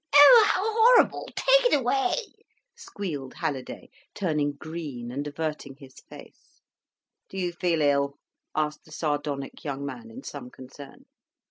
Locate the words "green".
4.53-5.11